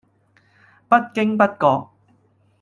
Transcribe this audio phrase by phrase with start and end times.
[0.89, 1.89] 不經不覺